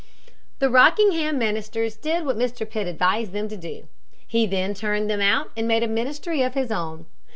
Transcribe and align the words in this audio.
The 0.57 0.67
Rockingham 0.67 1.37
ministers 1.37 1.95
did 1.95 2.25
what 2.25 2.35
Mr. 2.35 2.67
Pitt 2.67 2.87
advised 2.87 3.33
them 3.33 3.47
to 3.49 3.55
do. 3.55 3.87
He 4.25 4.47
then 4.47 4.73
turned 4.73 5.11
them 5.11 5.21
out 5.21 5.51
and 5.55 5.67
made 5.67 5.83
a 5.83 5.87
ministry 5.87 6.41
of 6.41 6.55
his 6.55 6.71
own. 6.71 7.05